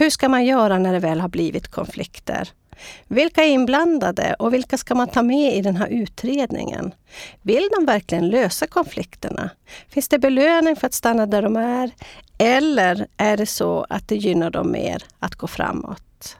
Hur 0.00 0.10
ska 0.10 0.28
man 0.28 0.44
göra 0.44 0.78
när 0.78 0.92
det 0.92 0.98
väl 0.98 1.20
har 1.20 1.28
blivit 1.28 1.68
konflikter? 1.68 2.48
Vilka 3.08 3.44
är 3.44 3.48
inblandade 3.48 4.34
och 4.38 4.54
vilka 4.54 4.78
ska 4.78 4.94
man 4.94 5.08
ta 5.08 5.22
med 5.22 5.56
i 5.56 5.62
den 5.62 5.76
här 5.76 5.88
utredningen? 5.88 6.94
Vill 7.42 7.68
de 7.76 7.86
verkligen 7.86 8.28
lösa 8.28 8.66
konflikterna? 8.66 9.50
Finns 9.88 10.08
det 10.08 10.18
belöning 10.18 10.76
för 10.76 10.86
att 10.86 10.94
stanna 10.94 11.26
där 11.26 11.42
de 11.42 11.56
är? 11.56 11.90
Eller 12.38 13.06
är 13.16 13.36
det 13.36 13.46
så 13.46 13.86
att 13.88 14.08
det 14.08 14.16
gynnar 14.16 14.50
dem 14.50 14.72
mer 14.72 15.02
att 15.18 15.34
gå 15.34 15.46
framåt? 15.46 16.36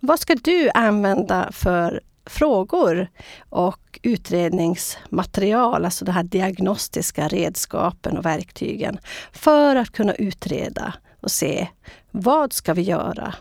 Vad 0.00 0.20
ska 0.20 0.34
du 0.34 0.70
använda 0.74 1.52
för 1.52 2.00
frågor 2.26 3.08
och 3.48 4.00
utredningsmaterial, 4.02 5.84
alltså 5.84 6.04
de 6.04 6.12
här 6.12 6.22
diagnostiska 6.22 7.28
redskapen 7.28 8.18
och 8.18 8.24
verktygen, 8.24 8.98
för 9.32 9.76
att 9.76 9.90
kunna 9.90 10.14
utreda 10.14 10.94
och 11.20 11.30
se 11.30 11.68
vad 12.12 12.52
ska 12.52 12.74
vi 12.74 12.82
göra? 12.82 13.34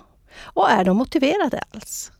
Och 0.43 0.69
är 0.69 0.85
de 0.85 0.97
motiverade 0.97 1.63
alls? 1.71 2.11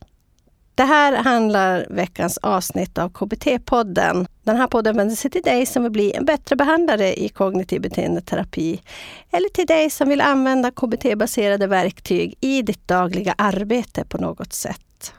Det 0.74 0.82
här 0.82 1.16
handlar 1.16 1.86
veckans 1.90 2.38
avsnitt 2.38 2.98
av 2.98 3.12
KBT-podden. 3.12 4.26
Den 4.42 4.56
här 4.56 4.66
podden 4.66 4.96
vänder 4.96 5.16
sig 5.16 5.30
till 5.30 5.42
dig 5.42 5.66
som 5.66 5.82
vill 5.82 5.92
bli 5.92 6.12
en 6.12 6.24
bättre 6.24 6.56
behandlare 6.56 7.22
i 7.22 7.28
kognitiv 7.28 7.80
beteendeterapi 7.80 8.82
eller 9.30 9.48
till 9.48 9.66
dig 9.66 9.90
som 9.90 10.08
vill 10.08 10.20
använda 10.20 10.70
KBT-baserade 10.70 11.66
verktyg 11.66 12.34
i 12.40 12.62
ditt 12.62 12.88
dagliga 12.88 13.34
arbete 13.38 14.04
på 14.04 14.18
något 14.18 14.52
sätt. 14.52 15.14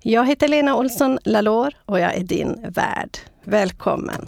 Jag 0.00 0.26
heter 0.26 0.48
Lena 0.48 0.76
Olsson 0.76 1.18
Lalor 1.24 1.74
och 1.86 2.00
jag 2.00 2.14
är 2.14 2.24
din 2.24 2.66
värd. 2.68 3.18
Välkommen! 3.44 4.26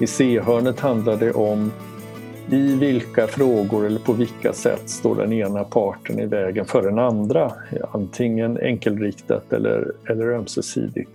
I 0.00 0.06
C-hörnet 0.06 0.80
handlar 0.80 1.16
det 1.16 1.32
om 1.32 1.72
i 2.50 2.76
vilka 2.76 3.26
frågor 3.26 3.86
eller 3.86 4.00
på 4.00 4.12
vilka 4.12 4.52
sätt 4.52 4.88
står 4.88 5.16
den 5.16 5.32
ena 5.32 5.64
parten 5.64 6.18
i 6.18 6.26
vägen 6.26 6.64
för 6.64 6.82
den 6.82 6.98
andra? 6.98 7.52
Antingen 7.90 8.58
enkelriktat 8.58 9.52
eller, 9.52 9.92
eller 10.08 10.26
ömsesidigt. 10.26 11.10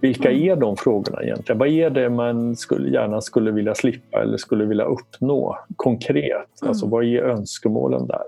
Vilka 0.00 0.30
mm. 0.30 0.42
är 0.42 0.56
de 0.56 0.76
frågorna 0.76 1.22
egentligen? 1.22 1.58
Vad 1.58 1.68
är 1.68 1.90
det 1.90 2.10
man 2.10 2.56
skulle, 2.56 2.90
gärna 2.90 3.20
skulle 3.20 3.50
vilja 3.50 3.74
slippa 3.74 4.22
eller 4.22 4.36
skulle 4.36 4.64
vilja 4.64 4.84
uppnå 4.84 5.58
konkret? 5.76 6.62
Mm. 6.62 6.68
Alltså 6.68 6.86
vad 6.86 7.04
är 7.04 7.22
önskemålen 7.22 8.06
där? 8.06 8.22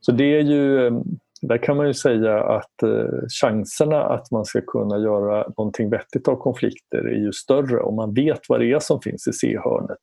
Så 0.00 0.12
det 0.12 0.24
är 0.24 0.42
ju, 0.42 0.90
där 1.42 1.58
kan 1.58 1.76
man 1.76 1.86
ju 1.86 1.94
säga 1.94 2.44
att 2.44 2.82
eh, 2.82 3.26
chanserna 3.40 4.02
att 4.02 4.30
man 4.30 4.44
ska 4.44 4.60
kunna 4.60 4.98
göra 4.98 5.48
någonting 5.56 5.90
vettigt 5.90 6.28
av 6.28 6.36
konflikter 6.36 6.98
är 6.98 7.18
ju 7.18 7.32
större 7.32 7.80
om 7.80 7.96
man 7.96 8.14
vet 8.14 8.40
vad 8.48 8.60
det 8.60 8.72
är 8.72 8.78
som 8.78 9.00
finns 9.00 9.28
i 9.28 9.32
C-hörnet 9.32 9.98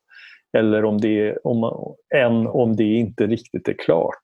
eller 0.58 0.86
om 0.86 1.02
det, 1.02 1.38
om 1.44 1.60
man, 1.60 1.96
än 2.16 2.48
om 2.48 2.76
det 2.76 2.84
inte 2.84 3.28
riktigt 3.28 3.68
är 3.68 3.76
klart. 3.86 4.24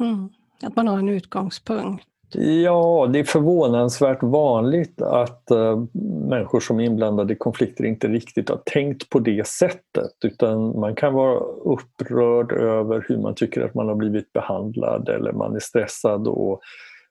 Mm. 0.00 0.28
Att 0.62 0.76
man 0.76 0.88
har 0.88 0.98
en 0.98 1.08
utgångspunkt. 1.08 2.04
Ja, 2.34 3.08
det 3.12 3.18
är 3.18 3.24
förvånansvärt 3.24 4.22
vanligt 4.22 5.02
att 5.02 5.42
uh, 5.52 5.84
människor 6.28 6.60
som 6.60 6.80
är 6.80 6.84
inblandade 6.84 7.32
i 7.32 7.36
konflikter 7.36 7.84
inte 7.84 8.08
riktigt 8.08 8.48
har 8.48 8.60
tänkt 8.64 9.10
på 9.10 9.18
det 9.18 9.46
sättet 9.46 10.12
utan 10.24 10.80
man 10.80 10.94
kan 10.94 11.14
vara 11.14 11.38
upprörd 11.64 12.52
över 12.52 13.04
hur 13.08 13.18
man 13.18 13.34
tycker 13.34 13.60
att 13.60 13.74
man 13.74 13.88
har 13.88 13.94
blivit 13.94 14.32
behandlad 14.32 15.08
eller 15.08 15.32
man 15.32 15.54
är 15.54 15.60
stressad 15.60 16.28
och 16.28 16.60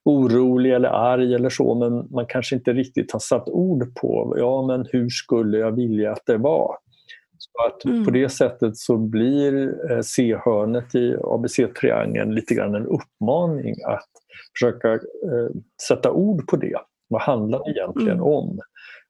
orolig 0.05 0.73
eller 0.73 0.89
arg 0.89 1.35
eller 1.35 1.49
så 1.49 1.75
men 1.75 2.07
man 2.11 2.25
kanske 2.25 2.55
inte 2.55 2.73
riktigt 2.73 3.11
har 3.11 3.19
satt 3.19 3.49
ord 3.49 3.95
på 3.95 4.35
ja 4.37 4.67
men 4.67 4.85
hur 4.91 5.09
skulle 5.09 5.57
jag 5.57 5.71
vilja 5.71 6.11
att 6.11 6.25
det 6.25 6.37
var? 6.37 6.77
Så 7.37 7.65
att 7.67 7.85
mm. 7.85 8.05
På 8.05 8.11
det 8.11 8.29
sättet 8.29 8.77
så 8.77 8.97
blir 8.97 9.75
eh, 9.91 10.01
C-hörnet 10.01 10.95
i 10.95 11.15
ABC-triangeln 11.23 12.33
lite 12.33 12.53
grann 12.53 12.75
en 12.75 12.87
uppmaning 12.87 13.75
att 13.85 14.09
försöka 14.53 14.93
eh, 14.93 15.49
sätta 15.87 16.11
ord 16.11 16.47
på 16.47 16.55
det. 16.55 16.77
Vad 17.07 17.21
handlar 17.21 17.65
det 17.65 17.71
egentligen 17.71 18.17
mm. 18.17 18.23
om? 18.23 18.59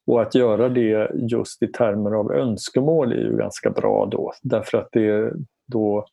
Och 0.08 0.22
att 0.22 0.36
göra 0.36 0.70
det 0.70 1.12
just 1.32 1.64
i 1.64 1.68
termer 1.68 2.12
av 2.12 2.32
önskemål 2.32 3.12
är 3.12 3.18
ju 3.18 3.38
ganska 3.38 3.70
bra 3.70 4.06
då 4.12 4.34
därför 4.42 4.78
att 4.78 4.90
det, 4.92 5.34
då 5.68 6.06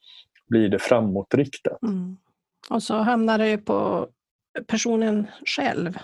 blir 0.49 0.69
det 0.69 0.79
framåtriktat. 0.79 1.83
Mm. 1.83 2.17
Och 2.71 2.83
så 2.83 2.95
hamnar 2.95 3.39
det 3.39 3.59
på 3.59 4.09
personen 4.67 5.27
själv. 5.47 5.99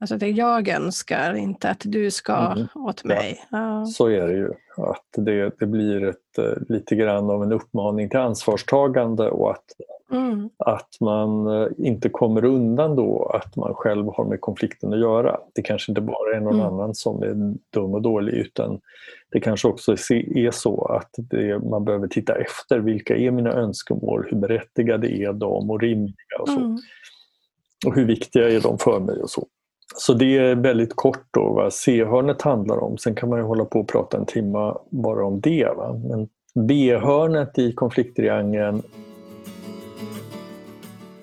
Alltså 0.00 0.16
det 0.16 0.28
jag 0.28 0.68
önskar, 0.68 1.34
inte 1.34 1.70
att 1.70 1.82
du 1.84 2.10
ska 2.10 2.36
mm. 2.36 2.66
åt 2.74 3.04
mig. 3.04 3.44
Ja, 3.50 3.86
Så 3.86 4.08
är 4.08 4.26
det 4.26 4.32
ju. 4.32 4.50
Att 4.76 5.24
det, 5.24 5.58
det 5.58 5.66
blir 5.66 6.04
ett, 6.04 6.38
eh, 6.38 6.52
lite 6.68 6.96
grann 6.96 7.30
av 7.30 7.42
en 7.42 7.52
uppmaning 7.52 8.10
till 8.10 8.18
ansvarstagande 8.18 9.30
och 9.30 9.50
att, 9.50 9.64
mm. 10.12 10.50
att 10.58 10.88
man 11.00 11.46
eh, 11.46 11.68
inte 11.78 12.08
kommer 12.08 12.44
undan 12.44 12.96
då 12.96 13.30
att 13.34 13.56
man 13.56 13.74
själv 13.74 14.06
har 14.14 14.24
med 14.24 14.40
konflikten 14.40 14.92
att 14.92 15.00
göra. 15.00 15.36
Det 15.54 15.62
kanske 15.62 15.92
inte 15.92 16.00
bara 16.00 16.36
är 16.36 16.40
någon 16.40 16.60
mm. 16.60 16.66
annan 16.66 16.94
som 16.94 17.22
är 17.22 17.54
dum 17.74 17.94
och 17.94 18.02
dålig 18.02 18.32
utan 18.32 18.80
det 19.30 19.40
kanske 19.40 19.68
också 19.68 19.92
är 19.92 20.50
så 20.50 20.84
att 20.84 21.10
det, 21.16 21.58
man 21.58 21.84
behöver 21.84 22.08
titta 22.08 22.34
efter 22.34 22.78
vilka 22.78 23.16
är 23.16 23.30
mina 23.30 23.52
önskemål, 23.52 24.26
hur 24.30 24.36
berättigade 24.36 25.08
är 25.08 25.32
de 25.32 25.70
och 25.70 25.80
rimliga 25.80 26.38
och 26.40 26.48
så. 26.48 26.58
Mm. 26.58 26.78
Och 27.86 27.94
hur 27.94 28.04
viktiga 28.04 28.48
är 28.48 28.60
de 28.60 28.78
för 28.78 29.00
mig 29.00 29.22
och 29.22 29.30
så. 29.30 29.46
Så 29.96 30.14
det 30.14 30.38
är 30.38 30.54
väldigt 30.54 30.96
kort 30.96 31.26
då 31.30 31.52
vad 31.52 31.72
C-hörnet 31.72 32.42
handlar 32.42 32.78
om. 32.78 32.98
Sen 32.98 33.14
kan 33.14 33.28
man 33.28 33.38
ju 33.38 33.44
hålla 33.44 33.64
på 33.64 33.80
och 33.80 33.88
prata 33.88 34.18
en 34.18 34.26
timme 34.26 34.74
bara 34.90 35.26
om 35.26 35.40
det. 35.40 35.64
Va? 35.76 36.00
Men 36.08 36.28
B-hörnet 36.66 37.58
i 37.58 37.72
konflikttriangeln 37.72 38.82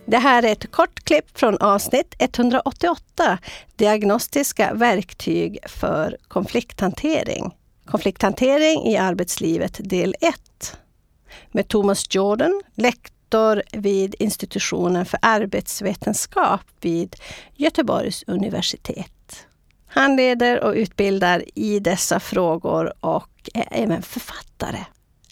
det 0.05 0.17
här 0.17 0.43
är 0.43 0.51
ett 0.51 0.71
kort 0.71 1.03
klipp 1.03 1.37
från 1.37 1.57
avsnitt 1.57 2.15
188, 2.19 3.37
Diagnostiska 3.75 4.73
verktyg 4.73 5.59
för 5.65 6.17
konflikthantering. 6.27 7.55
Konflikthantering 7.85 8.87
i 8.87 8.97
arbetslivet 8.97 9.89
del 9.89 10.15
1. 10.21 10.77
Med 11.51 11.67
Thomas 11.67 12.15
Jordan, 12.15 12.61
lektor 12.75 13.63
vid 13.71 14.15
institutionen 14.19 15.05
för 15.05 15.19
arbetsvetenskap 15.21 16.61
vid 16.81 17.15
Göteborgs 17.55 18.23
universitet. 18.27 19.47
Han 19.87 20.15
leder 20.15 20.63
och 20.63 20.73
utbildar 20.73 21.43
i 21.55 21.79
dessa 21.79 22.19
frågor 22.19 22.93
och 22.99 23.49
är 23.53 23.67
även 23.71 24.01
författare. 24.01 24.79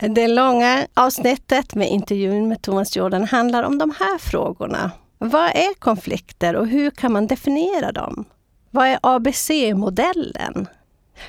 Det 0.10 0.28
långa 0.28 0.88
avsnittet 0.94 1.76
med 1.76 1.90
intervjun 1.90 2.48
med 2.48 2.62
Thomas 2.62 2.96
Jordan 2.96 3.24
handlar 3.24 3.64
om 3.64 3.78
de 3.78 3.94
här 4.00 4.18
frågorna. 4.18 4.92
Vad 5.18 5.50
är 5.50 5.74
konflikter 5.74 6.56
och 6.56 6.68
hur 6.68 6.92
kan 6.92 7.12
man 7.12 7.28
definiera 7.28 7.92
dem? 7.92 8.26
Vad 8.72 8.88
är 8.88 9.00
ABC-modellen? 9.02 10.68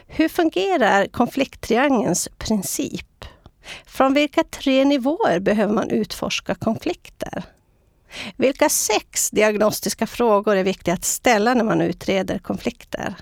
Hur 0.06 0.28
fungerar 0.28 1.06
konflikttriangelns 1.06 2.28
princip? 2.38 3.25
Från 3.87 4.15
vilka 4.15 4.44
tre 4.44 4.84
nivåer 4.84 5.38
behöver 5.41 5.75
man 5.75 5.91
utforska 5.91 6.55
konflikter? 6.55 7.43
Vilka 8.37 8.69
sex 8.69 9.31
diagnostiska 9.31 10.06
frågor 10.06 10.56
är 10.56 10.65
viktiga 10.65 10.94
att 10.94 11.05
ställa 11.05 11.55
när 11.55 11.65
man 11.65 11.81
utreder 11.81 12.38
konflikter? 12.38 13.15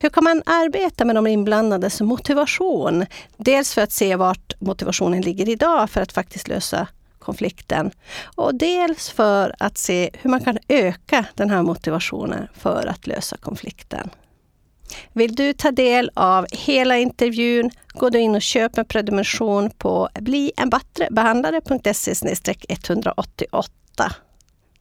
Hur 0.00 0.08
kan 0.08 0.24
man 0.24 0.42
arbeta 0.46 1.04
med 1.04 1.16
de 1.16 1.26
inblandades 1.26 2.00
motivation? 2.00 3.06
Dels 3.36 3.74
för 3.74 3.82
att 3.82 3.92
se 3.92 4.16
vart 4.16 4.60
motivationen 4.60 5.22
ligger 5.22 5.48
idag 5.48 5.90
för 5.90 6.00
att 6.00 6.12
faktiskt 6.12 6.48
lösa 6.48 6.88
konflikten. 7.18 7.90
Och 8.36 8.54
dels 8.54 9.10
för 9.10 9.54
att 9.58 9.78
se 9.78 10.10
hur 10.12 10.30
man 10.30 10.44
kan 10.44 10.58
öka 10.68 11.24
den 11.34 11.50
här 11.50 11.62
motivationen 11.62 12.48
för 12.54 12.86
att 12.86 13.06
lösa 13.06 13.36
konflikten. 13.36 14.10
Vill 15.12 15.34
du 15.34 15.52
ta 15.52 15.70
del 15.70 16.10
av 16.14 16.46
hela 16.50 16.98
intervjun, 16.98 17.70
gå 17.88 18.10
då 18.10 18.18
in 18.18 18.34
och 18.34 18.42
köp 18.42 18.78
en 18.78 18.84
prenumeration 18.84 19.70
på 19.70 20.08
blienbattrebehandlare.se 20.14 22.14
188. 22.68 24.12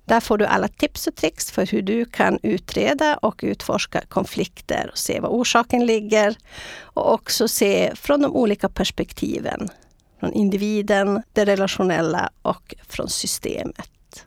Där 0.07 0.19
får 0.19 0.37
du 0.37 0.45
alla 0.45 0.67
tips 0.67 1.07
och 1.07 1.15
tricks 1.15 1.51
för 1.51 1.65
hur 1.65 1.81
du 1.81 2.05
kan 2.05 2.39
utreda 2.43 3.17
och 3.17 3.39
utforska 3.43 4.01
konflikter 4.09 4.89
och 4.91 4.97
se 4.97 5.19
var 5.19 5.29
orsaken 5.29 5.85
ligger. 5.85 6.37
Och 6.81 7.13
också 7.13 7.47
se 7.47 7.95
från 7.95 8.21
de 8.21 8.35
olika 8.35 8.69
perspektiven. 8.69 9.69
Från 10.19 10.33
individen, 10.33 11.23
det 11.33 11.45
relationella 11.45 12.29
och 12.41 12.75
från 12.87 13.09
systemet. 13.09 14.25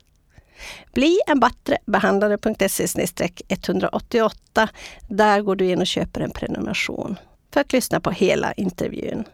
Bli 0.93 1.19
en 1.27 1.41
bättre 1.41 1.79
behandlare.se 1.87 2.87
188. 3.49 4.69
Där 5.09 5.41
går 5.41 5.57
du 5.57 5.71
in 5.71 5.81
och 5.81 5.87
köper 5.87 6.21
en 6.21 6.31
prenumeration 6.31 7.19
för 7.53 7.61
att 7.61 7.73
lyssna 7.73 8.01
på 8.01 8.11
hela 8.11 8.53
intervjun. 8.53 9.25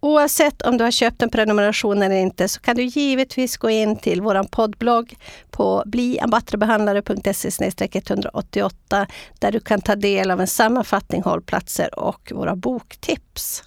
Oavsett 0.00 0.62
om 0.62 0.78
du 0.78 0.84
har 0.84 0.90
köpt 0.90 1.22
en 1.22 1.30
prenumeration 1.30 2.02
eller 2.02 2.16
inte 2.16 2.48
så 2.48 2.60
kan 2.60 2.76
du 2.76 2.84
givetvis 2.84 3.56
gå 3.56 3.70
in 3.70 3.96
till 3.96 4.20
vår 4.20 4.42
poddblogg 4.42 5.16
på 5.50 5.82
bliambattrebehandlare.se 5.86 7.50
188 7.94 9.06
där 9.38 9.52
du 9.52 9.60
kan 9.60 9.80
ta 9.80 9.96
del 9.96 10.30
av 10.30 10.40
en 10.40 10.46
sammanfattning, 10.46 11.22
hållplatser 11.22 11.98
och 11.98 12.32
våra 12.34 12.56
boktips. 12.56 13.64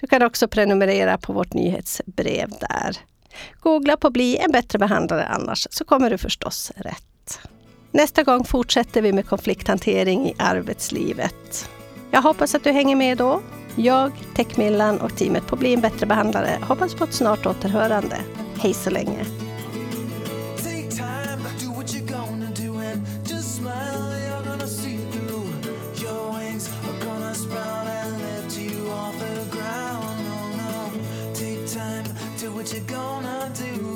Du 0.00 0.06
kan 0.06 0.22
också 0.22 0.48
prenumerera 0.48 1.18
på 1.18 1.32
vårt 1.32 1.52
nyhetsbrev 1.52 2.50
där. 2.60 2.96
Googla 3.60 3.96
på 3.96 4.10
Bli 4.10 4.36
en 4.36 4.52
bättre 4.52 4.78
behandlare 4.78 5.26
annars 5.26 5.66
så 5.70 5.84
kommer 5.84 6.10
du 6.10 6.18
förstås 6.18 6.72
rätt. 6.76 7.40
Nästa 7.90 8.22
gång 8.22 8.44
fortsätter 8.44 9.02
vi 9.02 9.12
med 9.12 9.26
konflikthantering 9.26 10.28
i 10.28 10.34
arbetslivet. 10.38 11.70
Jag 12.10 12.22
hoppas 12.22 12.54
att 12.54 12.64
du 12.64 12.70
hänger 12.70 12.96
med 12.96 13.18
då. 13.18 13.42
Jag, 13.76 14.12
Techmillan 14.36 15.00
och 15.00 15.16
teamet 15.16 15.46
på 15.46 15.56
Bli 15.56 15.74
en 15.74 15.80
bättre 15.80 16.06
behandlare 16.06 16.58
hoppas 16.62 16.94
på 16.94 17.04
ett 17.04 17.14
snart 17.14 17.46
återhörande. 17.46 18.16
Hej 18.58 18.74
så 18.74 18.90
länge! 18.90 19.26
what 32.64 32.72
you're 32.72 32.84
gonna 32.84 33.52
do. 33.54 33.93